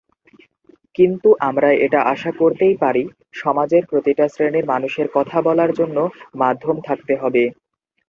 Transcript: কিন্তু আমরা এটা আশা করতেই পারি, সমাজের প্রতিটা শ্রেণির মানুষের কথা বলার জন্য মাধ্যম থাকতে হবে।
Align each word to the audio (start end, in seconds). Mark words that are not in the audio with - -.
কিন্তু 0.95 1.29
আমরা 1.47 1.69
এটা 1.85 1.99
আশা 2.13 2.31
করতেই 2.39 2.75
পারি, 2.83 3.03
সমাজের 3.33 3.83
প্রতিটা 3.89 4.25
শ্রেণির 4.27 4.69
মানুষের 4.73 5.07
কথা 5.15 5.37
বলার 5.47 5.71
জন্য 5.79 5.97
মাধ্যম 6.35 6.75
থাকতে 6.87 7.13
হবে। 7.21 7.43